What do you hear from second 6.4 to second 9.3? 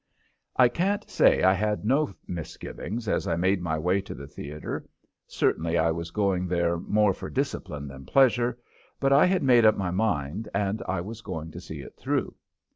there more for discipline than pleasure, but I